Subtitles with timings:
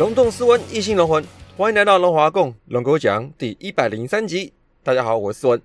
[0.00, 1.22] 龙洞斯文，异性龙魂，
[1.58, 4.50] 欢迎来到龙华共龙狗讲第一百零三集。
[4.82, 5.60] 大家好，我是斯文。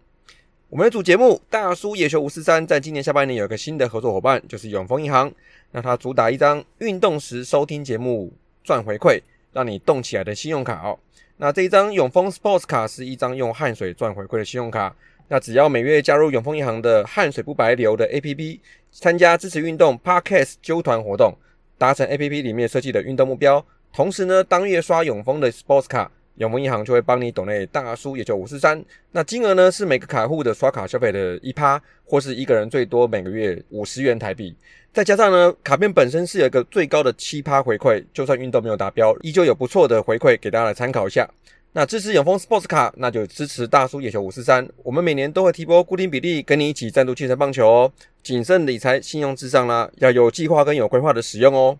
[0.67, 5.31] 我们的主节目《大叔野球五四三》在今年下半年有一个新的合作伙伴，就是永丰银行。
[5.71, 8.30] 那它主打一张运动时收听节目
[8.61, 9.21] 赚回馈，
[9.53, 10.99] 让你动起来的信用卡哦。
[11.38, 14.94] 那这一张永丰 Sports 卡是一张用汗水赚回馈的信用卡。
[15.30, 18.59] 那只要每月加入永丰银行的汗水不白流的 APP，
[18.92, 21.33] 参加支持运动 Podcast 揪团活动，
[21.77, 23.66] 达成 APP 里面设计的运动目标。
[23.96, 28.84] 同时呢，当月刷永丰的 Sports 卡，永丰银行就会帮你抖内大叔，也就五四三。
[29.14, 34.54] 那金额呢是每个卡户的刷卡消费的一趴，或是一个人最多每个月五十元台币。
[34.92, 41.26] 再加上呢，卡片本身是有一个最高的七趴回馈，就算运动没有达标，依旧有不错的回馈给大家来参考一下。
[41.72, 44.68] 那支持永丰 Sports 卡，那就支持大叔野球五四三。
[44.84, 47.94] 我们每年都会提拨固定比例跟你一起赞助庆城棒球哦。
[48.22, 51.78] 谨慎理财，信用至上啦，要有计划跟有规划的使用哦。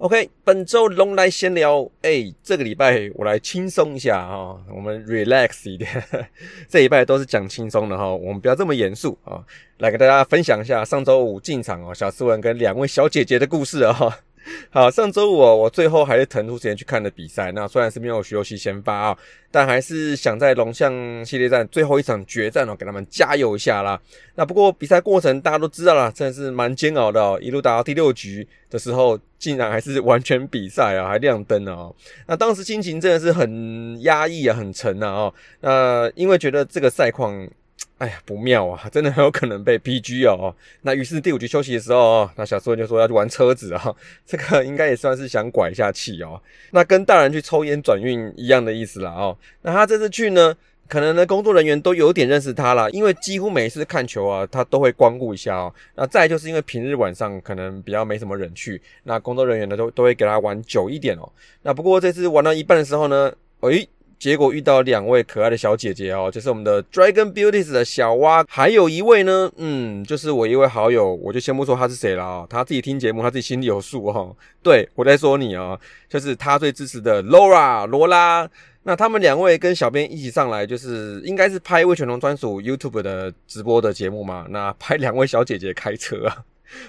[0.00, 5.90] OK，本周龙来闲聊，哎，这个礼拜我来轻松一下哈，我们 relax 一点，
[6.70, 9.44] 这礼拜都是讲轻松的哈，我们不要这么严肃啊，
[9.76, 14.10] 来给大家分享一下上周五进场哦，小斯文跟两位小姐姐的故事哦。
[14.70, 17.52] 好，上周五我最后还是腾出时间去看的比赛。
[17.52, 19.18] 那虽然是没有徐游戏先发啊，
[19.50, 20.92] 但还是想在龙象
[21.24, 24.00] 系列战最后一场决战哦，给他们加油一下啦。
[24.34, 27.38] 那不过比赛过程大家都知道了，真的是蛮煎熬的哦。
[27.42, 31.94] 一路打到第六局的时候，竟然还是完全比赛啊，还亮灯了哦。
[32.26, 35.34] 那当时心情真的是很压抑啊，很沉呐哦。
[35.60, 37.48] 那因为觉得这个赛况。
[37.98, 38.80] 哎呀，不妙啊！
[38.90, 40.54] 真的很有可能被 PG 哦。
[40.80, 43.94] 那于是第五局休息的时候，那小斯文就说要去玩车子啊。
[44.24, 46.40] 这个应该也算是想拐一下气哦。
[46.70, 49.36] 那跟大人去抽烟转运一样的意思啦哦。
[49.60, 50.56] 那他这次去呢，
[50.88, 55.74] 可能呢工作人员都有点认识他啦，因为几乎每一次看球啊，他都会光顾一下哦。
[55.94, 61.30] 那再就是因为平日晚上可能比较没什么人去，那工作人员呢都都会给他玩久一点哦。
[61.60, 63.30] 那不过这次玩到一半的时候呢，
[63.60, 63.86] 诶。
[64.20, 74.36] 结果遇到两位可爱的小姐姐哦，就是我们的 Dragon Beauties 的小蛙，还有一位呢，嗯，就是我一位好友，我就先不说他是谁了哦，他自己听节目，他自己心里有数哦。
[74.62, 78.46] 对我在说你哦，就是他最支持的 Laura 罗拉。
[78.82, 84.46] 那他们两位跟小编一起上来，就是应该是拍魏全龙专属 YouTube 的直播的节目嘛。
[84.50, 86.44] 那拍两位小姐姐开车啊，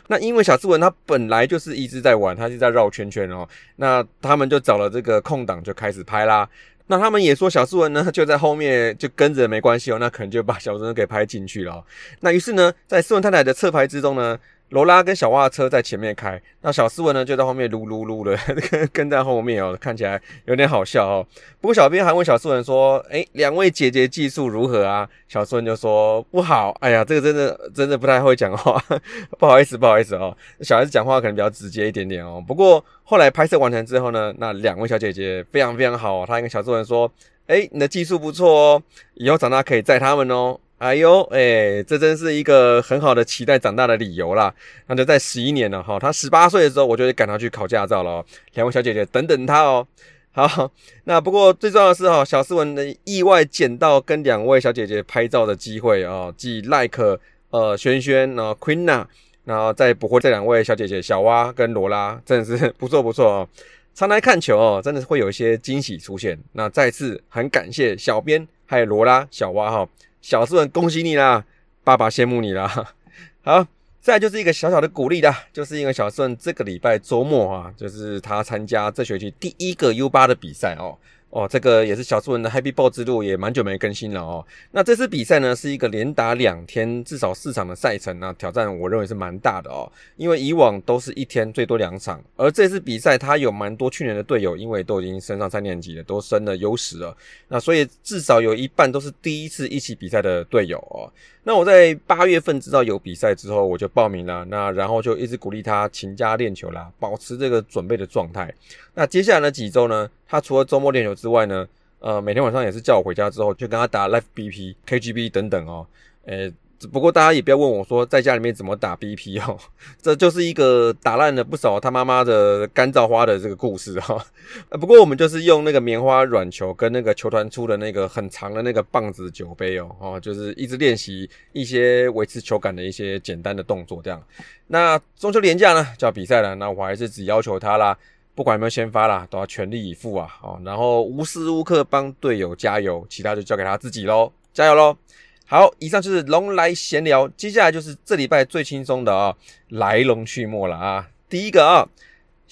[0.08, 3.48] 那因为小志文他本来就是一直在玩，他就在绕圈圈哦。
[3.78, 6.48] 那他们就找了这个空档就开始拍啦。
[6.92, 11.82] 那他们也说小斯文呢 就在后面就跟着没关系哦，那可能就把小斯文给拍进去了。
[12.20, 14.38] 那于是呢，在斯文太太的侧拍之中呢。
[14.72, 18.38] 罗拉跟小蛙的车在前面开，那小斯文呢就在后面噜噜噜的
[18.72, 21.28] 跟跟在后面哦，看起来有点好笑哦。
[21.60, 28.82] 不过小编还问小斯文说：“哎，两位姐姐技术如何啊？”小斯文就说：“不好，哎呀，这个真的真的不太会讲话，
[29.38, 30.36] 不好意思，不好意思哦。
[30.62, 32.42] 小孩子讲话可能比较直接一点点哦。
[32.48, 37.12] 不过后来拍摄完成之后呢，那两位小姐姐非常非常好，她跟小斯文说
[37.48, 38.84] ：“哎，你的技术不错哦，
[39.16, 44.52] 以后长大可以载他们哦。”哎呦，哎，这真是一个很好的期待长大的理由啦。
[44.88, 48.26] 那就在十一年了哈，他十八岁的时候，我就赶他去考驾照了。
[48.56, 49.86] 两位小姐姐等等他哦。
[50.32, 50.72] 好，
[51.04, 57.20] 那不过最重要的是哈，小斯文的意外捡到跟两位小姐姐拍照的机会哦，即赖克
[57.52, 59.06] 呃轩轩然后 Queena，
[59.46, 63.48] 然后再捕获这两位小姐姐小蛙跟罗拉，真的是不错不错哦。
[63.94, 66.40] 常来看球哦，真的是会有一些惊喜出现。
[66.54, 69.88] 那再次很感谢小编还有罗拉小蛙哈。
[70.22, 71.44] 小顺，恭喜你啦！
[71.84, 72.94] 爸爸羡慕你啦。
[73.44, 73.66] 好，
[74.00, 80.98] 再就是一个小小的鼓励啦，就是因为小顺这个礼拜周末啊，就是他参加这学期第一个 U 八的比赛哦。
[81.32, 84.46] 哦，这个也是小斯文的 Happy Ball 之路，也蛮久没更新了哦。
[84.72, 89.90] 那这次比赛呢，是一个连打两天，至少四场的赛程呢，挑战我认为是蛮大的哦。
[90.18, 97.16] 因为以往都是一天最多两场，而这次比赛他有蛮多去年的队友，因为都已经升上三年级了，都升了优势了。
[97.48, 101.10] 那所以至少有一半都是第一次一起比赛的队友哦。
[101.44, 104.46] 那我在八月份知道有比赛之后，我就报名了。
[104.46, 108.54] 那然后就一直鼓励他勤加练球啦，保持这个准备的状态。
[108.94, 111.68] 那接下来的几周呢，他除了周末练球之外呢，
[112.00, 115.86] 呃，每天晚上也是叫我回家之后就跟他打 Live BP、KGB 等等哦。
[116.26, 116.50] 呃，
[116.92, 119.58] 不过大家也不要问我说在家里面怎么打 BP 哦，
[120.02, 124.26] 这就是一个打烂了不少他妈妈的干燥花的这个故事哈。
[124.80, 134.24] 不过我们就是用那个棉花软球跟那个球团出的那个很长的那个棒子酒杯哦，哦，就是一直练习一些维持球感的一些简单的动作这样。
[134.68, 137.98] 那中秋连假呢就要比赛了，那我还是只要求他啦，
[138.34, 144.98] 不管有没有先发啦，都要全力以赴啊，哦，然后无时无刻帮队友加油，其他就交给他自己喽，加油喽！
[145.46, 149.36] 好，以上就是龙来闲聊，接下来就是这礼拜最轻松的啊，
[149.68, 151.10] 来龙去脉了啊。
[151.30, 151.86] 第一个啊，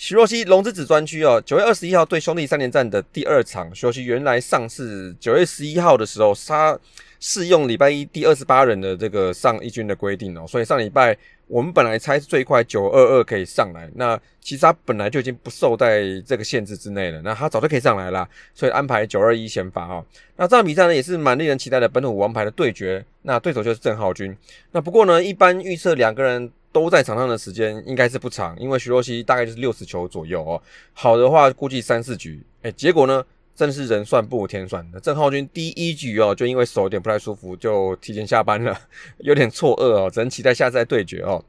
[0.01, 6.79] 徐若曦龙之子专区哦，九月二十一号对兄弟三连战的第二场，徐若曦原来上次九月十一号的时候，他
[7.19, 11.17] 适用礼拜一第二十八人的这个上一军的规定哦，所以上礼拜。
[11.49, 20.05] 我们本来猜是最快九二二可以上来，那其实他本来就已经不受在这个限制之内了，那他早就可以上来了，所以安排九二一先发哦。
[20.35, 24.37] 那这场比赛呢也是蛮令人期待的本土王牌的对决，那对手就是郑浩君。
[24.73, 30.61] 那不过呢，一般预测两个人都在场上的时间应该是不长，因为徐若曦大概就是六十球左右哦，
[30.93, 32.41] 好的话估计三四局。
[32.61, 33.25] 哎，结果呢？
[33.55, 38.73] 真的是人算不如天算的，郑浩君第一局哦，就因为手有点不太舒服，就提前下班了，
[39.19, 41.43] 有点错愕哦，只能期待下次再对决哦。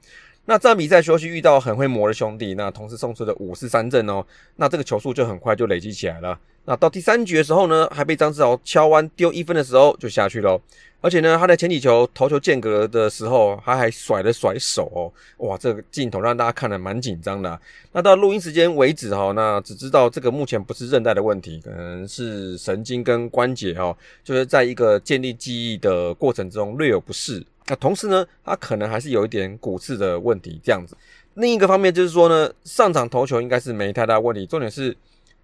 [0.46, 4.26] 那这场比赛，休息遇到很会磨的兄弟，那同时送出的五四三阵哦，
[4.56, 6.36] 那这个球速就很快就累积起来了。
[6.64, 10.60] 那到第三局的时候呢，还被张志豪敲弯丢一分的时候就下去了。
[11.02, 17.58] 而且呢，他在前几球投球间隔的时候，他还甩了甩手哦，哇，这个镜头让大家看得蛮紧张的。
[17.92, 27.42] 那到录音时间为止哈，那只知道这个目前不是韧带的问题，可能是神经跟关节哈，就是在一个建立记忆的过程中略有不适。
[27.66, 30.94] 那同时呢，他可能还是有一点骨刺的问题这样子。
[31.34, 34.94] 另一个方面就是说呢，上场投球应该是没太大问题，重点是。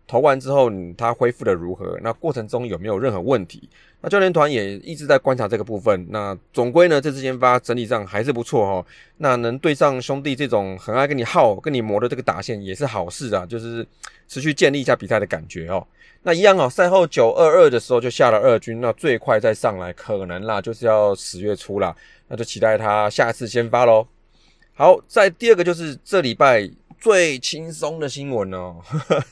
[0.06, 1.99] 投完之后，他恢复的如何？
[2.03, 3.69] 那过程中有没有任何问题？
[4.00, 6.06] 那教练团也一直在观察这个部分。
[6.11, 8.87] 那总归呢，这次先发整体上还是不错哈。
[9.17, 13.85] 那能对上兄弟这种很爱跟你耗、跟你磨的这个打线也是好事啊，就是
[14.29, 15.85] 持续建立一下比赛的感觉哦。
[16.23, 21.94] 那一样哦，赛后九二二的时候就下了二军，那最快再上来可能啦，就是要十月初啦，
[22.29, 24.06] 那就期待他下次先发喽。
[24.75, 26.69] 好，在第二个就是这礼拜
[26.99, 28.76] 最轻松的新闻哦。
[28.85, 29.25] 呵呵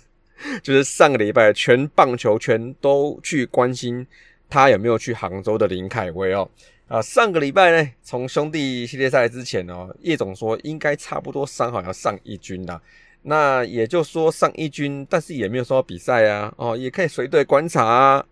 [0.63, 4.07] 就是上个礼拜，全棒球圈都去关心
[4.49, 6.49] 他有没有去杭州的林凯威哦。
[6.87, 12.81] 啊，上个礼拜呢，从兄弟系列赛之前哦，叶总说应该差不多伤好要上一军啦。
[13.23, 18.27] 那也就说上一军，但是也没有说比赛啊，哦，也可以随队观察啊。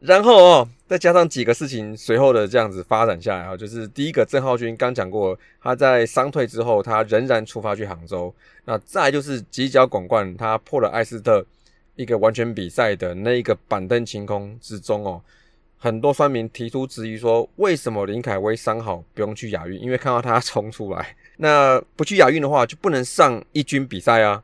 [0.00, 8.34] 然后哦，再加上几个事情随后的这样子发展下来啊，就是第一个郑浩君刚讲过，他在伤退之后，他仍然出发去杭州。
[8.64, 11.44] 那再就是犄角广冠，他破了艾斯特
[11.96, 15.20] 一个完全比赛的那一个板凳清空之中哦，
[15.76, 19.78] 很多酸民提出质疑说，为什么林凯威伤好不用去亚运？
[19.78, 24.42] 因为看到他冲出来，那不去亚运的话就不能上一军比赛啊。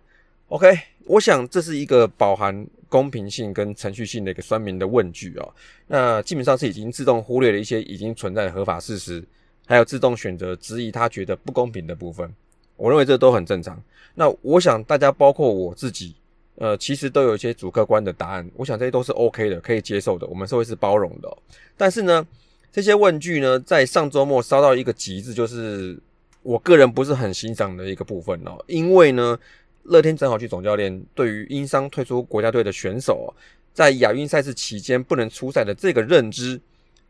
[0.49, 2.67] OK，我想这是一个饱含。
[2.89, 5.49] 公平性跟程序性的一个酸民的问句啊，
[5.87, 9.23] 那基本上是已经自动忽略了一些已经存在的合法事实，
[9.67, 12.33] 还有自动选择质疑他觉得不公平的部分。
[12.77, 13.83] 我认为这都很正常。
[14.15, 16.15] 那我想大家包括我自己，
[16.57, 18.49] 呃，其实都有一些主客观的答案。
[18.55, 20.27] 我想这些都是 OK 的，可以接受的。
[20.27, 21.37] 我们社会是包容的。
[21.77, 22.27] 但是呢，
[22.71, 25.99] 这些问句呢，在上周末烧到一个极致，就是
[26.43, 29.39] 我个人不是很欣赏的一个部分哦，因为呢。
[29.89, 33.33] 乐天正好去总教练对于因伤退出国家队的选手，
[33.73, 36.61] 在亚运赛事期间不能出赛的这个认知，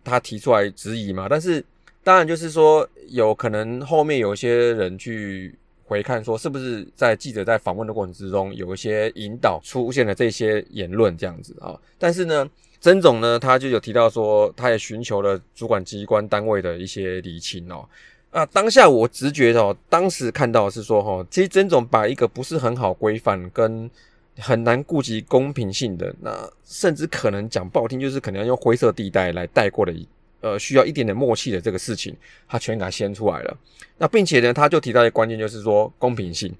[0.04, 1.26] 他提出来质疑嘛？
[1.28, 1.64] 但是
[2.02, 5.54] 当然就是说，有可能后面有一些人去
[5.84, 11.78] 回看，说是不是在记者在访问的过程之中有一些引导出现了这些言论这样子啊？
[11.98, 12.48] 但是呢，
[12.80, 17.88] 曾总呢他就有提到说，他也寻求了主管机关单位的一些厘清哦。
[18.30, 23.90] 啊，当下我直觉哦，当时看到是说哈，其实曾总把一个不是很好规范跟
[24.38, 29.94] 很难顾及公平性的，那甚至可能讲不好听，就是可能要用灰色地带来带过的，
[30.42, 32.14] 呃，需要一点点默契的这个事情，
[32.46, 33.56] 他全给他掀出来了。
[33.96, 36.54] 那并且呢，他就提到一个关键，就是说公平性。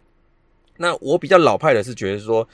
[0.79, 2.49] 那我比较老派的是觉得说，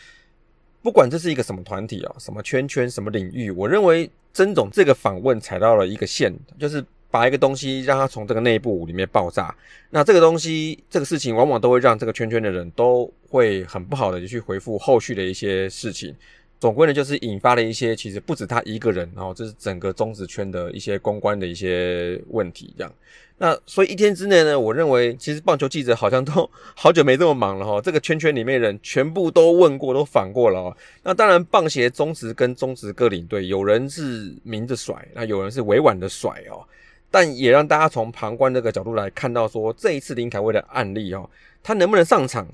[0.83, 6.85] 不管这是一个什么团体啊，什么圈圈，什么领域，我认为曾总这个访问踩到了一个线，就是。
[7.13, 9.55] 把一个东西让它从这个内部里面爆炸，
[9.91, 16.15] 那这个东西这个事情往往都会让这个圈圈的人都会很不好的去回复后续的一些事情，
[16.59, 22.91] 总归呢就是引发了一些其实不止他一个人，然后这是整个中子圈的一些公关的一些问题这样。
[23.37, 30.77] 那所以一天之内呢，我认为其实棒球记者好像都好久没这么忙了哈，这个圈圈里面人全部都问过都反过了哦。
[31.03, 36.65] 那当然棒协中职跟中职各领队有人是明着甩，那有人是委婉的甩哦。
[37.13, 41.29] 但也让大家从旁观这个角度来看到，说这一次林凯威的案例哦，
[41.63, 42.49] 他能不能上场，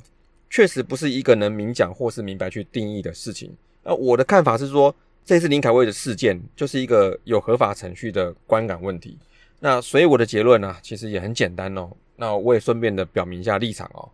[0.50, 3.56] 确实不是一个能明讲或是明白去定义的事情。
[3.84, 9.16] 那我的看法是说，这次林凯威的事件就是一个有合法程序的观感问题。
[9.60, 11.88] 那所以我的结论呢，其实也很简单哦。
[12.16, 14.08] 那我也顺便的表明一下立场哦。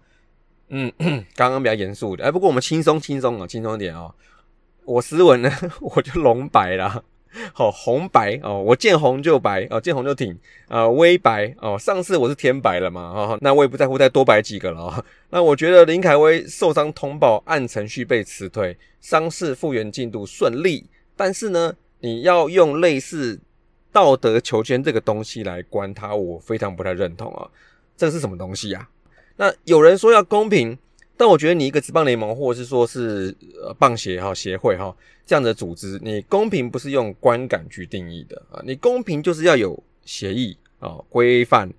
[0.69, 0.93] 嗯，
[1.35, 4.15] 刚刚比较严肃的，哎，不过我们轻松轻松啊，轻松点哦。
[4.85, 7.03] 我斯文呢， 我就龙白啦。
[7.53, 10.39] 好红白哦，我见红就白哦，见红就挺
[10.69, 11.79] 啊，微白哦。
[11.79, 15.05] 上次我是天白了嘛，哦，那我也不在乎再多白几个了。
[15.31, 20.87] 那我觉得林凯威受伤通报，按程序被辞退，伤势复原进度顺利。
[21.17, 23.41] 但是呢，你要用类似
[23.93, 27.49] 道德求签这个东西来关他，我非常不太认同啊。
[27.97, 28.89] 这是什么东西呀？
[29.37, 30.79] 那有人说要公平。
[31.17, 34.93] 但我觉得你一个职棒联盟，或者是说是呃棒协哈协会哈
[35.25, 41.73] 这样的组织，你公平不是用观感去定义的啊，你公平就是要有协议啊规范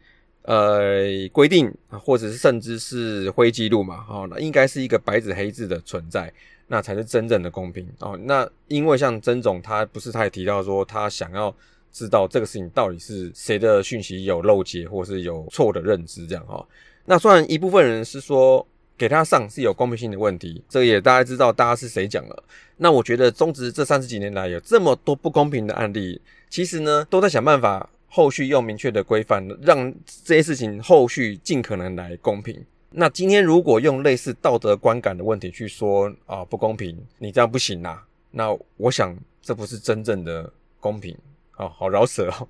[0.44, 6.32] 呃规定或者是甚至是灰记录嘛哈，那应该是一个白纸黑字的存在，
[6.68, 8.18] 那才是真正的公平哦。
[8.24, 11.54] 那因为像曾总他不是他也提到说他想要
[11.92, 16.66] 知道这个事情到底是谁的讯息有漏接或是有错的认知这样哈，
[17.04, 18.66] 那虽然一部分人是说。
[18.98, 22.44] 给他上是有公平性的问题，这也大家知道，大家是谁讲了。
[22.78, 32.64] 那我觉得中职这三十几年来有这么多不公平的案例，其实呢都在想办法后续用明确的规范，让这些事情后续尽可能来公平。
[32.92, 38.02] 那今天如果用类似道德观感的问题去说啊不公平，你这样不行呐。
[38.32, 40.50] 那我想这不是真正的
[40.80, 41.18] 公平
[41.58, 42.48] 哦，好饶舌哦，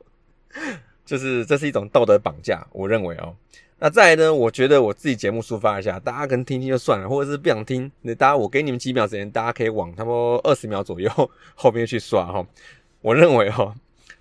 [1.05, 3.35] 就是这是一种道德绑架，我认为哦。
[3.77, 4.33] 那再来呢？
[4.33, 11.11] 我觉得我自己节目抒发一下，大家可能听听就算了，或者是不想听，那大家我给你们几秒时间，大家可以往差不多二十秒左右
[11.55, 12.45] 后面去刷哈。
[13.01, 13.75] 我认为哈，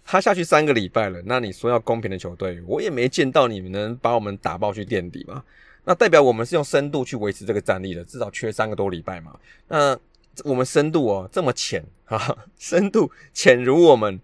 [0.04, 5.42] 他下去三个礼拜了，那你说要公平的球队，我也没见到你们能把我们打爆去垫底嘛。
[5.84, 9.38] 那代表我们是用深度去维持这个战力的，至少缺三个多礼拜嘛。
[9.68, 9.96] 那
[10.42, 14.20] 我们深度哦这么浅哈，深度浅如我们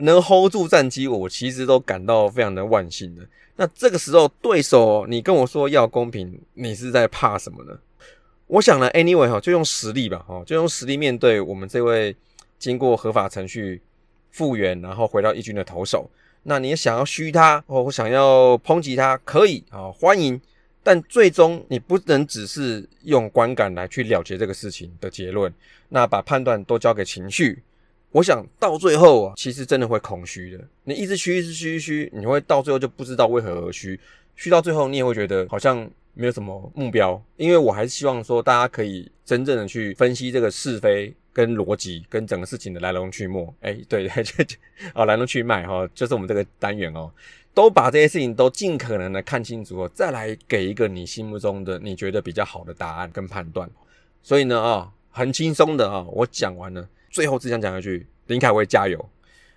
[0.00, 3.22] 能 hold 住战机，我其实都感到非常的万幸的。
[3.56, 7.78] 那这个时候，对手你跟我说要公平，你是在怕什么呢？
[8.46, 12.14] 我想呢，anyway 哈，就用实力吧，哈，就用实力面对我们这位
[12.58, 13.80] 经过合法程序
[14.30, 16.10] 复原，然后回到一军的投手。
[16.42, 20.40] 那你想要虚他，或想要抨击他，可以啊，欢迎。
[20.82, 25.50] 但最终你不能只是用观感来去了结这个事情的结论，
[25.88, 27.62] 那把判断都交给情绪。
[28.14, 30.64] 我想到最后啊，其实真的会空虚的。
[30.84, 33.98] 你一直虚，一直虚虚，你会到最后就不知道为何而虚。
[34.36, 37.20] 虚到最后，你也会觉得好像没有什么目标。
[37.36, 43.44] 因为我还是希望说，大家可以真正的去分析这个是非跟逻辑，跟整个事情的来龙去脉。
[43.62, 44.46] 哎，对对对，
[44.94, 47.10] 啊，来龙去脉哈，就是我们这个单元哦，
[47.52, 53.68] 都把这些事情都尽可能的看清楚，再来给一个你心目中的你觉得比较好的答案跟判断。
[54.22, 56.88] 所以呢啊，很轻松的啊，我讲完了。
[57.14, 59.08] 最后只想讲一句，林凯威加油！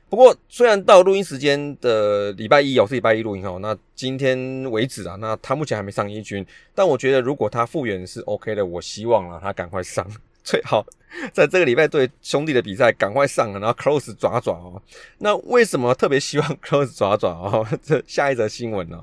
[0.09, 6.45] 不过虽然到录音时间的礼拜一哦，是礼拜一录音哦，那今天为止啊，那他目前还没上一军，
[6.75, 10.07] 但我觉得如果他复原是 OK 的，我希望啊他赶快上，
[10.45, 10.85] 最好
[11.33, 14.79] 在这个礼拜对兄弟的比赛赶快上了，然后 close 爪爪哦。
[15.17, 17.67] 那为什么特别希望 close 爪爪哦？
[17.81, 19.01] 这下一则新闻呢？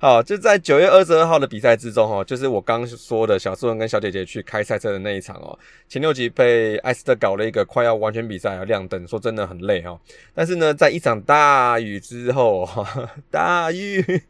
[0.00, 5.58] 好，就在九月二十二号的比赛之中，哈，就是我刚说的小斯文跟小姐姐去开赛车的那一场哦。
[5.88, 9.98] 前六集被艾斯特搞了一个快要完全比赛要亮灯，说真的很累哈。
[10.32, 14.22] 但是呢，在一场大雨之后，哈大雨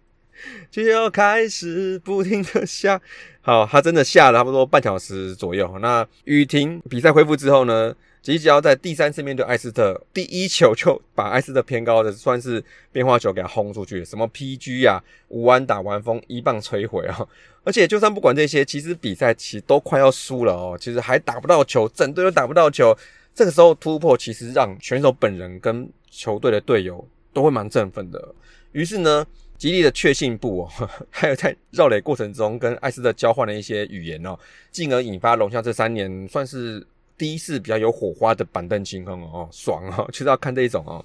[0.70, 2.98] 就要开始不停的下，
[3.42, 5.78] 好，它真的下了差不多半小时左右。
[5.80, 7.94] 那雨停，比赛恢复之后呢？
[8.28, 17.26] 吉吉奥在第三次面对艾斯特，第一球就把艾斯特偏高的算是变化球给他轰出去，什么 PG 呀，五弯打完风一棒摧毁啊！
[17.64, 22.94] 而且就算不管这些，其实比赛其实都快要输了哦，其实还打不到球，整队都打不到球。
[23.34, 28.34] 这个时候突破，其实让选手本人跟球队的队友都会蛮振奋的。
[28.72, 34.38] 于是呢，吉利的确信部哦， 还有在绕垒过程中跟艾斯特交换了一些语言哦，
[34.70, 36.86] 进而引发龙象这三年算是。
[37.18, 41.04] 第一次比较有火花的板凳清空哦，爽哦， 就是要看这一种哦。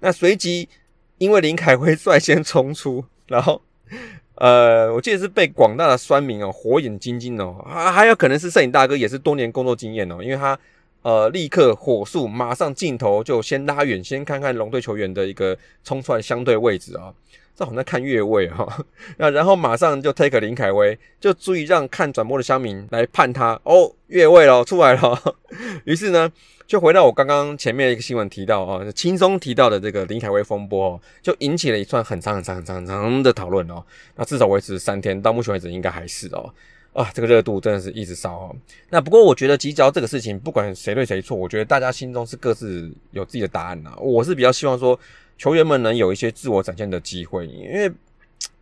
[0.00, 0.68] 那随即
[1.18, 3.62] 因为林凯辉率先冲出，然后
[4.34, 10.58] 呃，我记得是被广大的酸民哦火眼金睛哦，啊，还有可能是摄影大哥也是多年工作经验哦，因为他
[11.02, 17.14] 呃立刻火速马上镜头就先拉远，先看看龙队球员的一个冲出来相对位置啊。
[17.54, 18.66] 这好像在看越位哈，
[19.18, 25.36] 那然后马上就 take 林凯威，就注意让看转播的乡民来判他哦越位了出来了，
[25.84, 26.30] 于是呢
[26.66, 33.84] 就回到我刚刚前面一个新闻提到哦，轻松提到的这个林凯威风波，就引起了一串很长很长很长很长的讨论哦。
[34.16, 36.52] 那至少维持三天，到目前为止应该还是哦。
[36.94, 38.56] 啊，这个热度真的是一直烧哦。
[38.90, 43.94] 那不过我觉得急脚这个事情，不管谁对谁错，我觉得大家心中是各自有自己的答案呐。
[43.98, 44.98] 我是比较希望说
[45.42, 47.90] 球员们能有一些自我展现的机会，因为。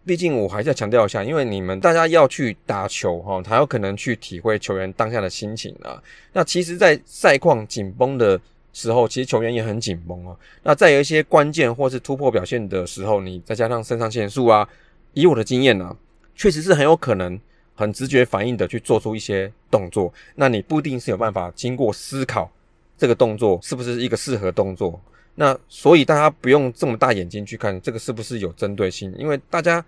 [0.03, 6.03] 毕竟我还是要强调一下，因为你们大家要去打球哈，才有可能去体会球员当下的心情啊。
[6.33, 8.41] 那其实，在赛况紧绷的
[8.73, 10.35] 时候，其实球员也很紧绷哦。
[10.63, 14.67] 那在有一些关键或是突破表现的时候，你再加上肾上腺素啊，
[15.13, 15.95] 以我的经验呢，
[16.35, 17.39] 确实是很有可能
[17.75, 20.11] 很直觉反应的去做出一些动作。
[20.35, 22.51] 那你不一定是有办法经过思考
[22.97, 24.99] 这个动作是不是一个适合动作。
[25.41, 29.83] 那所以大家不用这么大眼睛去看这个是不是有针对性，因为大家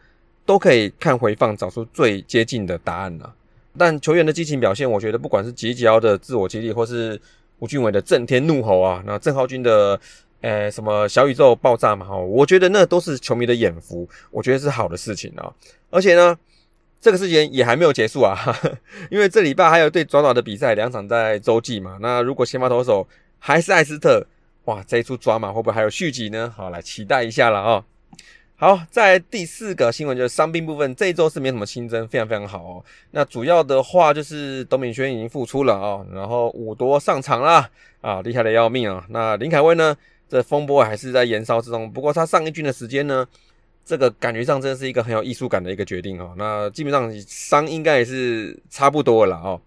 [0.46, 3.34] 都可以看回放找出最接近的答案了。
[3.76, 7.20] 但球员的激情表现，我觉得不管是吉吉奥的自我激励，或是
[7.58, 10.00] 吴俊伟的震天怒吼啊，那郑浩君的
[10.40, 15.52] 呃什么小宇宙爆炸嘛，哈，我觉得那都是球迷的眼福，我觉得是好的事情啊。
[15.90, 16.34] 而且呢，
[16.98, 18.38] 这个事情也还没有结束啊，
[19.12, 21.98] 因为这礼拜还有对爪爪的比赛两场在洲际嘛。
[22.00, 23.06] 那如果先发投手
[23.38, 24.26] 还是艾斯特。
[24.66, 26.52] 哇，这一出抓马会不会还有续集呢？
[26.56, 27.84] 好，来期待一下了啊！
[28.54, 32.84] 好，在第四个新闻就是伤病部分，这一周是没什么新增，非常非常好哦。
[33.10, 37.68] 那主要的话就是董敏轩已经复出了啊，然后五多上场了
[38.02, 39.04] 啊，厉害的要命啊！
[39.08, 39.96] 那林凯威呢，
[40.28, 43.26] 这风波还是在延烧之中，不过他上一军的时间呢，
[43.84, 46.32] 这个感觉上真的是一个很有艺术感的一个决定哦。
[46.38, 49.60] 那基本上伤应该也是差不多了哦。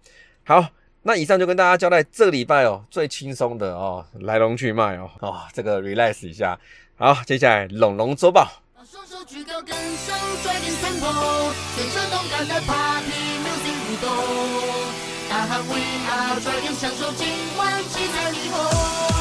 [0.44, 0.66] 好。
[1.06, 5.08] 那以上就跟大家交代这个礼拜哦最轻松的哦来龙去脉哦。
[5.20, 6.58] 哦这个 relax 一下。
[6.96, 8.50] 好接下来龙龙周报。
[15.28, 15.76] 大喊 we
[16.10, 19.15] are 拽点享受今晚七彩霓虹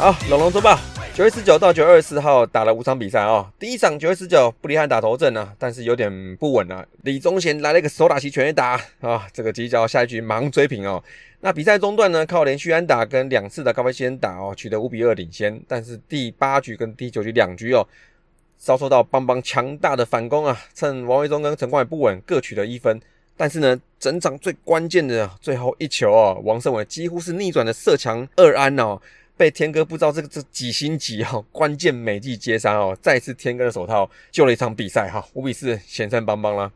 [0.00, 0.80] 好，龙龙周报，
[1.14, 3.46] 九月十九到九月二十四号打了五场比赛哦。
[3.58, 6.82] 第一场九月十九，布里汉打头阵呢，但是有点不稳啊。
[7.02, 11.04] 李宗贤来了一个手打齐全垒打啊，这个犄角下一局马上追平哦。
[11.40, 15.62] 那比赛中段呢，靠连续安打跟两次的高飞先打哦，取得五比二领先。
[15.68, 17.86] 但是第八局跟第九局两局哦，
[18.56, 22.98] 遭受到邦邦强大的反攻啊，趁王维忠跟陈冠伟不稳，各取得一分。
[23.36, 28.98] 但是呢，整场最关键的最后一球哦，王胜伟几乎是逆转的射墙二安哦。
[29.40, 36.70] 被天哥不知道这个这几星级哈，关键美技接杀哦，再次天哥的手套救了一场比赛哈，五比四险胜邦邦啦。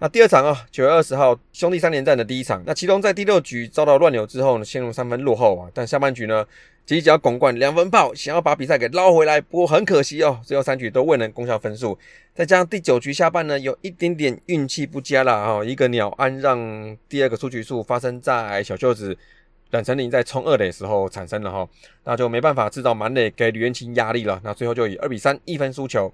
[0.00, 6.44] 那第二场啊，九月二十号兄弟三连战的第一场，那其中在第六局遭到乱流之后呢，陷入三分落后啊，但下半局呢，
[6.84, 11.96] 几脚拱冠两分炮，想要把比赛给捞回来，不过很可惜哦，最后三局都未能攻下分数，
[12.34, 16.58] 再加上第九局下半呢，有一点点运气不佳了啊，一个鸟安让
[17.08, 19.16] 第二个出局数发生在小舅子。
[19.70, 21.68] 冉成林在冲二垒的时候产生了哈，
[22.04, 24.40] 那就没办法制造满垒给吕元清压力了。
[24.42, 26.12] 那最后就以二比三一分输球。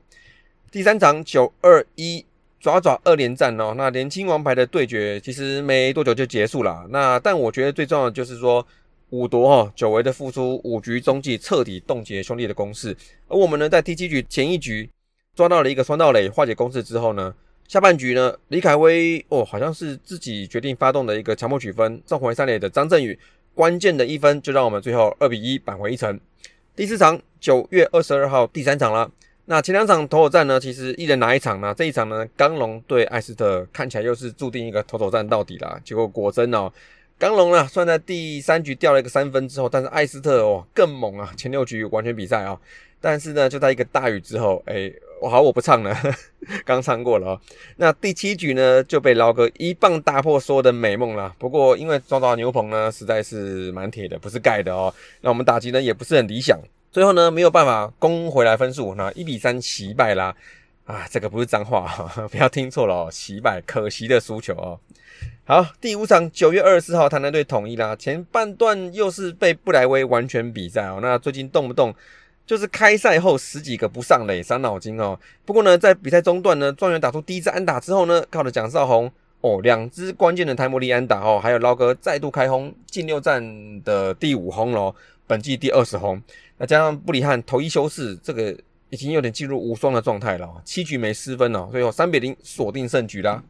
[0.70, 2.24] 第三场九二一
[2.60, 6.86] 爪爪二连战哦，那年轻王牌的对决其实没多久就结束了。
[6.90, 8.66] 那但我觉得最重要的就是说
[9.10, 12.94] 五夺哈久违的复出，五局中继彻底冻结兄弟的攻势。
[13.28, 14.90] 而我们呢在第七局前一局
[15.34, 17.32] 抓到了一个双盗垒化解攻势之后呢，
[17.68, 23.18] 下半局呢李凯威哦好像是自己决定发动的一个强迫取分，送回三垒的张振宇。
[23.56, 26.20] 关键的一分就让我们最后二比一扳回一城。
[26.76, 29.10] 第四场九月二十二号第三场了。
[29.46, 31.74] 那前两场投手战呢，其实一人拿一场呢。
[31.74, 35.80] 这一场呢，刚龙对艾斯特看起来又是注定一个投手战到底啦。
[35.82, 36.70] 结果果真哦，
[37.18, 42.60] 刚龙呢算在第三局掉了一个三分之后，但是艾斯特哦更猛啊，前六局完全比赛啊。
[43.00, 44.92] 但是呢，就在一个大雨之后，哎。
[45.18, 45.96] 我好，我不唱了，
[46.64, 47.40] 刚唱过了哦。
[47.76, 51.34] 那第七局呢，就被捞哥一棒打破所有的美梦了。
[51.38, 54.92] 不过因为抓到牛棚呢，实在是蛮铁的，不是盖的哦。
[55.22, 56.60] 那我们打击呢也不是很理想，
[56.92, 60.34] 最后呢没有办法攻回来分数，那一比三惜败啦。
[60.84, 61.86] 啊，这个不是脏话，
[62.30, 64.78] 不要听错了哦，惜败，可惜的输球哦。
[65.44, 67.96] 好，第五场九月二十四号，台南队统一啦。
[67.96, 70.98] 前半段又是被布莱威完全比赛哦。
[71.00, 71.94] 那最近动不动。
[72.46, 75.18] 就是开赛后十几个不上垒，伤脑筋哦。
[75.44, 83.42] 不过呢，在比赛中段呢，状元打出第一支安打之后呢，靠着蒋少红哦，两支关键的泰莫利安打哦，还有捞哥再度开轰，近六战
[83.82, 84.94] 的第五轰喽，
[85.26, 86.22] 本季第二十轰。
[86.58, 88.56] 那加上布里汉头一休士，这个
[88.90, 93.42] 已经有点进入无双的状态了，七局没失分哦，最后三比零锁定胜局啦。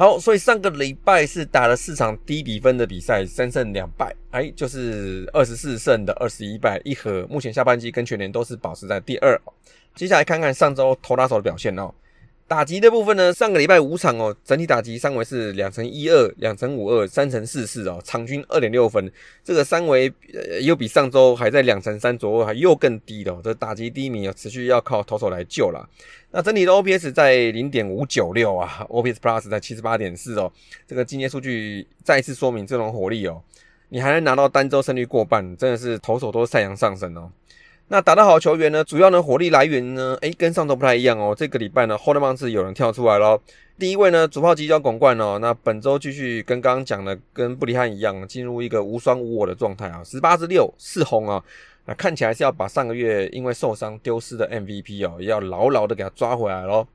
[0.00, 7.26] 好，所以上个礼拜是打了四场低比分的比赛，三胜两败，哎，就是二十四胜的二十一败一和。
[7.28, 9.38] 目前下半季跟全年都是保持在第二。
[9.94, 11.92] 接下来看看上周投打手的表现哦。
[12.50, 19.08] 打击的部分呢，上个礼拜五场哦，整体打击三围是两成一二、两成五二、三成四四哦，场均二点六分。
[19.44, 20.12] 这个三围
[20.62, 23.32] 又比上周还在两成三左右，还又更低的。
[23.44, 25.88] 这打击低迷哦，持续要靠投手来救了。
[26.32, 30.52] 那整体的 OPS 在零点五九六啊，OPS Plus 在七十八点四哦。
[30.88, 33.40] 这个今天数据再次说明这种火力哦，
[33.90, 37.30] 你还能拿到单周胜率过半，真的是投手都太阳上升哦。
[37.92, 41.34] 那打得好球员呢，主要呢火力来源呢，诶，跟上周不太一样哦。
[41.36, 43.42] 这个礼拜呢，后德曼是有人跳出来咯。
[43.80, 45.40] 第一位呢，主炮吉交拱冠哦。
[45.40, 51.42] 那本周继续跟刚刚讲的，跟布里汉一样，进入一个无双无我的状态啊，十八支六四轰啊。
[51.84, 56.86] 那看起来是要把上个月因为受伤丢失的 MVP 哦，要牢牢的给他抓回来咯。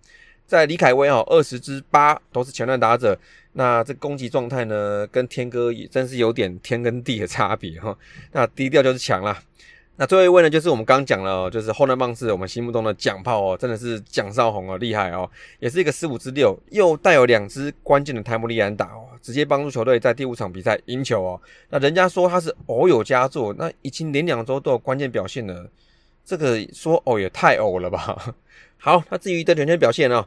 [0.48, 3.20] 在李凯威哦，二十支八都是前段打者。
[3.52, 7.98] 那这攻击状态呢，跟天哥也真是有点天跟地的差别哈。
[8.32, 9.38] 那低调就是强啦。
[9.98, 15.30] 那最后一位呢，就是我们刚讲了，就是后南棒是我们心目中的奖炮哦，真的是蒋少红哦，厉害哦，
[15.60, 21.42] 也是一个十五支六，又带有两支关键的泰姆利安打哦，直接帮助球队在第五场比赛赢球哦。
[21.70, 25.70] 那人家说他是偶有佳作，那已经连两周都有关键表现了，
[26.26, 28.36] 这个说偶也太偶了吧？
[28.78, 30.26] 好，那至于的两天表现呢？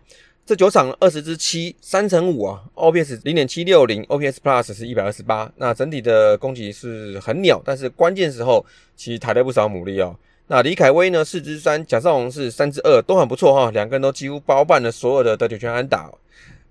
[0.48, 5.52] 这九场二十支七三乘五啊，OPS 零点七六零，OPS Plus 是一百二十八。
[5.56, 8.64] 那整体的攻击是很鸟，但是关键时候
[8.96, 10.16] 其实抬了不少牡蛎哦。
[10.46, 13.70] 那李凯威呢四支三，蒋少龙是三支二，都很不错哈。
[13.72, 16.10] 两个人都几乎包办了所有的得点圈安打。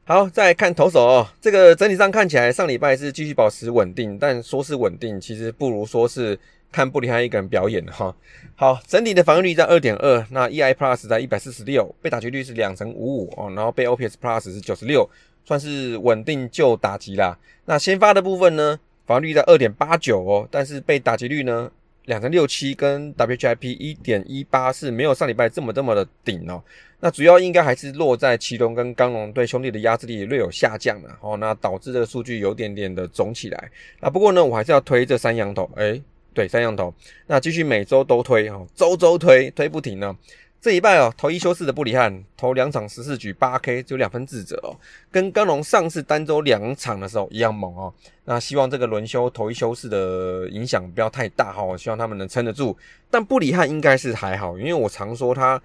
[0.06, 6.40] 好，再看投手哦，这个整体上看起来上礼拜是继续保持稳定，但说是稳定，其实不如说是。
[6.72, 8.14] 看布里汉一个人表演哈，
[8.56, 15.10] 好，整体的防御率在二点二，那 EI Plus 在一百四十六，被打击率是两成五五哦，然后被 OPS Plus 是九十六，
[15.46, 17.36] 算是稳定就打击啦。
[17.66, 21.72] 那先发的部分呢，防御率在二点八九哦，但是被打击率呢
[22.06, 26.62] 两成六七，跟 WHIP 一点一八是没有上礼拜这么这么的顶哦。
[27.00, 33.72] 那主要应该还是落在奇隆跟刚龙对兄弟的压制力略有下降了哦，那导致这个数据有点点的肿起来。
[34.02, 36.00] 那不过呢，我还是要推这三羊头，哎。
[36.38, 36.94] 对，三羊头，
[37.26, 40.16] 那继续每周都推哈，周周推，推不停呢。
[40.62, 44.78] 这一拜哦，投一休四的布里汉，投两场十四局八 K，只有两分自责哦，
[45.12, 47.92] 跟刚龙上次单周两场的时候一样猛哦。
[48.26, 52.78] 那希望这个轮休投一休四的影响不要太大哈，我希望他们能撑得住。
[53.10, 55.60] 但布里汉应该是还好，因为我常说他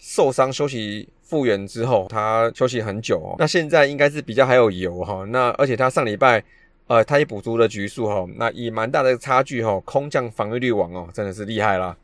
[0.00, 3.36] 受伤休息复原之后，他休息很久哦。
[3.38, 6.42] 那现在应该是比较还有油哈，那而且他上礼拜。
[6.86, 11.96] 呃，他也补足了局数哈，那以蛮大的差距哈，空降防御率王哦，真的是厉害啦。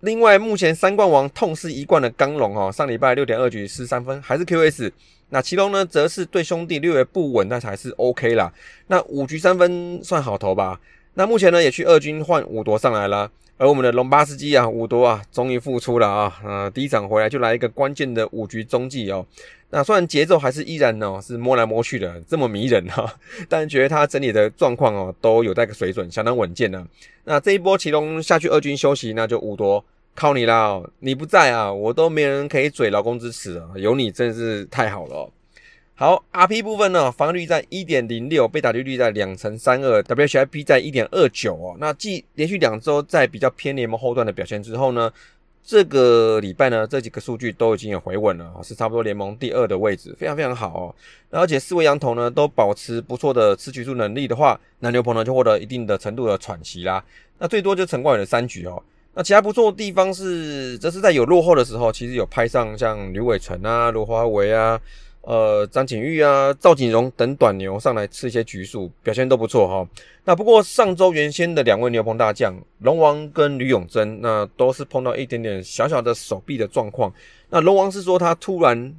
[0.00, 4.90] 另外，目前三冠王痛失一冠的刚龙哦，上礼拜六点二局失三分，还是 QS。
[5.28, 8.52] 那其中呢，则是对兄弟略微不稳，但还是 OK 啦。
[8.88, 10.80] 那五局三分算好投吧。
[11.14, 13.30] 那目前呢，也去二军换五夺上来了。
[13.58, 16.40] 而我们的龙巴斯基啊，五夺啊，终于复出了啊！
[16.44, 19.24] 呃，第一场回来就来一个关键的五局中继哦。
[19.74, 23.10] 那虽然节奏还是依然哦，是摸来摸去的，这么迷人哈，
[23.48, 26.86] 但觉得他整体的状况哦，都有在个水准，相当稳健呢。
[27.24, 29.82] 那这一波启龙下去二军休息，那就五夺
[30.14, 30.78] 靠你啦！
[30.98, 35.30] 你不在啊，我都没人可以嘴劳工支持啊，有你真是太好了。
[35.94, 41.76] 好，RP 部分呢，防御率在一点零六，被打击率在两成三二，WHIP 在一点二九哦。
[41.78, 45.10] 那继连续两周在比较偏联盟后段的表现之后呢，
[45.64, 50.94] 这个礼拜呢，这几个数据都已经有回稳了，是差不多联盟第二的位置，非常非常好哦。
[51.30, 57.02] 而且四位羊头呢都保持不错的吃局数能力的话，那牛棚呢就获得一定的程度的喘息啦。
[57.38, 58.82] 那最多就陈冠宇的三局哦。
[59.14, 64.80] 那其他不错的地方是，这是在有落后的时候，其实有拍上像吕伟成啊、罗华维啊。
[65.22, 69.88] 呃，张景玉啊、赵景荣等短牛上来吃一些局数，表现都不错哈。
[70.24, 77.12] 那不过上周原先的两位牛棚大将龙王跟吕永贞，那都是碰到一点点小小的手臂的状况。
[77.50, 78.92] 那龙王是说他突然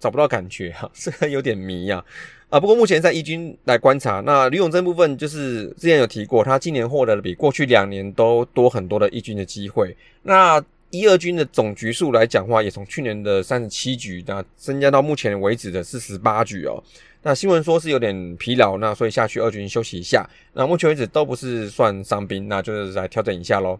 [0.00, 2.02] 找不到感觉哈， 是有点迷呀。
[2.48, 9.94] 啊，不过目前在一军来观察，那吕永贞部分就是之前有提过，他今年获得了比过去两年都多很多的一军的机会。
[10.22, 16.82] 那一二军的总局数来讲话，也从去年的三十七局，那增加到目前为止的四十八局哦。
[17.22, 20.24] 那新闻说是有点疲劳，那所以下去二军休息一下。
[20.52, 23.78] 那目前为止都不是算伤兵，那就是来调整一下喽。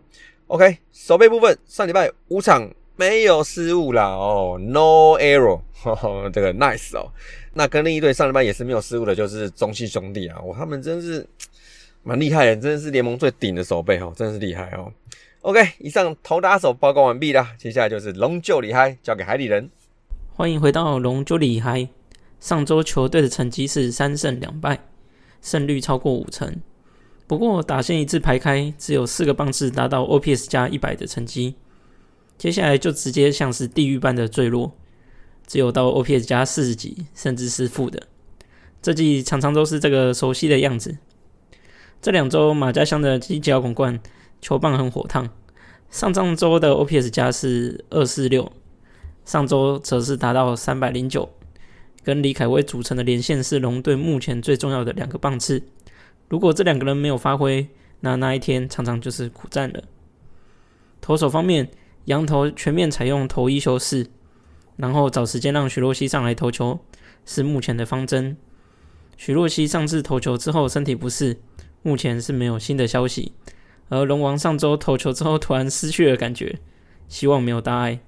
[0.49, 5.61] OK，守备部分上礼拜五场没有失误啦哦，No error，
[6.33, 7.12] 这个 nice 哦。
[7.55, 11.25] 那跟另一队上礼拜也是没有失误的，就是中信兄弟啊，哇，他们真是
[12.03, 14.92] 蛮厉害的，真的是联盟最顶的守备哦，真的是厉害哦。
[15.46, 19.70] OK，以上投打手报告完毕啦，接下来就是龙就厉害，交给海里人。
[20.35, 21.88] 欢迎回到龙就厉害。
[22.40, 24.80] 上周球队的成绩是三胜两败，
[25.40, 26.61] 胜率超过五成。
[27.28, 31.54] 不过打线一字排开，只有四个棒次达到 OPS 加一百的成绩。
[32.37, 34.72] 接下来就直接像是地狱般的坠落，
[35.46, 38.02] 只有到 OPS 加四十几，甚至是负的。
[38.82, 40.98] 这季常常都是这个熟悉的样子。
[42.02, 44.00] 这两周马家乡的机甲拱冠
[44.46, 45.28] 球棒很火烫，
[45.90, 48.52] 上上周的 OPS 加是二四六，
[49.24, 51.28] 上周则是达到三百零九。
[52.04, 55.64] 跟李凯威组成的连线是龙队目前最重要的两个棒次。
[56.28, 57.66] 如果这两个人没有发挥，
[57.98, 59.82] 那那一天常常就是苦战了。
[61.00, 61.68] 投手方面，
[62.04, 64.06] 羊头全面采用投一休四，
[64.76, 66.78] 然后找时间让许洛西上来投球，
[67.24, 68.37] 是目前的方针。
[69.16, 71.38] 许洛西上次投球之后身体不适，
[71.82, 73.32] 目前是没有新的消息。
[73.88, 76.59] 而龙王上周投球之后突然失去了感觉，
[77.09, 78.01] 希望没有大碍，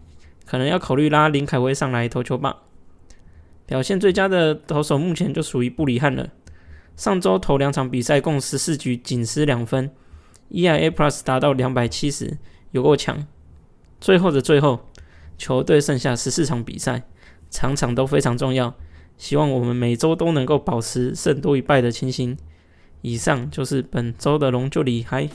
[0.45, 2.63] 可能要考虑拉林凯威上来投球吧。
[3.67, 6.31] 表现最佳的投手目前就属于布里汉了。
[6.97, 9.91] 上周投两场比赛共十四局仅失两分
[10.51, 12.39] ，EIA Plus 达到两百七十，
[12.73, 13.27] 有够强。
[14.01, 14.87] 最后的最后，
[15.37, 17.05] 球队剩下十四场比赛，
[17.51, 18.75] 场场都非常重要。
[19.17, 22.37] 希望我们每周都能够保持胜多于败的情形。
[23.01, 25.29] 以上就是本周的龙就厉害。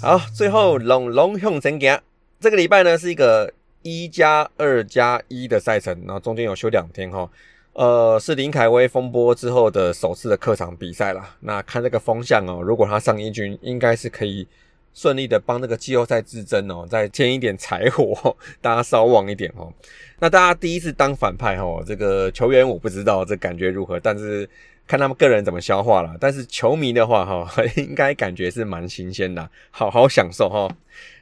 [0.00, 2.00] 好，最后龙龙向前行。
[2.40, 7.28] 这个礼拜呢是一个一加二加一的赛程，然后中间有休两天哈。
[7.72, 11.36] 呃，是林凯威风波之后的首次的客场比赛啦。
[11.40, 14.46] 那看这个风向哦，如果他上一军，应该是可以
[14.92, 19.72] 顺利的帮那个季后赛之争哦，再添一点柴火， 大家稍望一点哦。
[20.18, 24.48] 那大家第一次当反派哦，这个球员我不知道这感觉如何，但是。
[24.88, 30.66] 看他们个人怎么消化了，但是球迷的话哈， 应该感觉是蛮新鲜的，好好享受哈。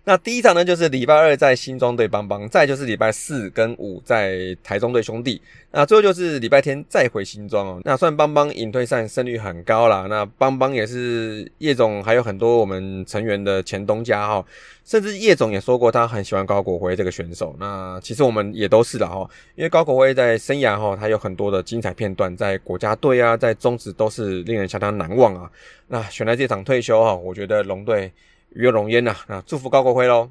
[0.09, 7.81] 那第一场呢，就是礼拜二在新庄对邦邦，再就是礼拜四跟五在台中对兄弟，那最后就是礼拜天再回新庄哦。
[7.85, 14.45] 那算邦邦隐退赛胜率很高啦，那邦邦也是叶总还有很多我们成员的前东家哈，
[14.85, 17.57] 甚至叶总也说过他很喜欢高国辉这个选手。
[17.59, 25.51] 那其实我们也都是了哈，因为高国辉在生涯哈，他有很多的精彩片段，在国家队啊，在中职都是令人相当难忘啊。
[25.89, 28.13] 那选在这场退休哈，我觉得龙队。
[28.51, 30.31] 鱼有龙烟呐，那祝福高国辉喽。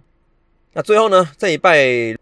[0.74, 2.16] 那最后呢，这一拜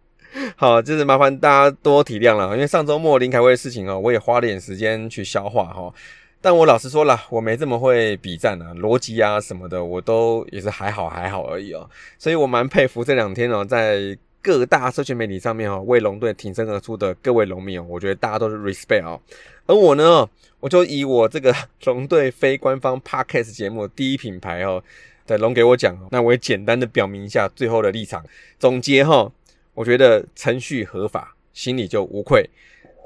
[0.55, 5.93] 好，就是麻烦大家多体谅了，因为上周末林凯威的事情哦，我也花了点时间去消化哈。
[6.41, 11.89] 但我老实说了，我没这么会比战啊，逻辑啊什么的，我都也是还好还好而已哦。
[12.17, 19.19] 所以我蛮佩服这两天哦，在各大社群媒体上面哦，为龙队挺身而出的各位龙迷哦，我觉得大家都是 respect 哦。
[19.65, 20.27] 而我呢，
[20.59, 24.83] 我就以我这个龙队非官方 podcast 节目第一品牌哦。
[25.25, 28.23] 对龙给我讲，那我也简单的表明一下最后的立场。
[28.59, 29.31] 总结哈，
[29.73, 32.49] 我觉得程序合法，心里就无愧。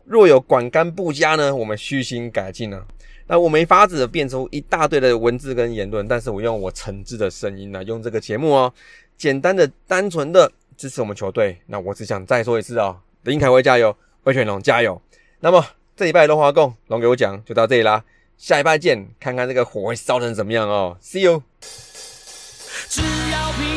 [0.06, 2.84] 若有管干不佳呢，我们虚心改进呢。
[3.27, 8.73] 那我没法子变出一大堆的文字跟言论，但是我用我诚挚的声音呢，用这个节目哦，
[9.17, 11.58] 简单的、单纯的支持我们球队。
[11.65, 15.01] 那我只想再说一次哦，林凯威加油，魏全龙加油。
[15.41, 15.63] 那么
[15.95, 18.01] 这礼拜龙华共龙给我讲就到这里啦，
[18.38, 20.97] 下一拜见，看看这个火会烧成怎么样哦。
[21.01, 21.43] See you。
[22.90, 23.77] 只要平